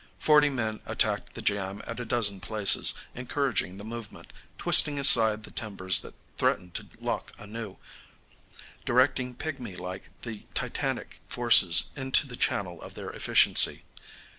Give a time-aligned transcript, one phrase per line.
[0.17, 5.51] Forty men attacked the jam at a dozen places, encouraging the movement, twisting aside the
[5.51, 7.77] timbers that threatened to lock anew,
[8.83, 13.83] directing pigmy like the titanic forces into the channel of their efficiency.